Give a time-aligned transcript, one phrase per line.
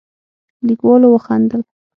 [0.69, 1.61] کليوالو وخندل.